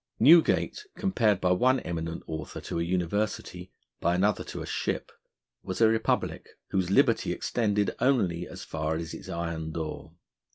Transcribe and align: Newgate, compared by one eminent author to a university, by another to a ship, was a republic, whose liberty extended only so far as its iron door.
Newgate, 0.19 0.83
compared 0.95 1.39
by 1.39 1.51
one 1.51 1.79
eminent 1.81 2.23
author 2.25 2.59
to 2.59 2.79
a 2.79 2.83
university, 2.83 3.71
by 3.99 4.15
another 4.15 4.43
to 4.45 4.63
a 4.63 4.65
ship, 4.65 5.11
was 5.61 5.79
a 5.79 5.87
republic, 5.89 6.57
whose 6.71 6.89
liberty 6.89 7.31
extended 7.31 7.93
only 7.99 8.47
so 8.47 8.55
far 8.55 8.95
as 8.95 9.13
its 9.13 9.29
iron 9.29 9.71
door. 9.71 10.13